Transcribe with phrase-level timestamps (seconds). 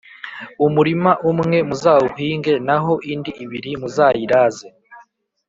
[0.65, 4.67] umurima umwe muzawuhinge naho indi ibiri muzayiraze.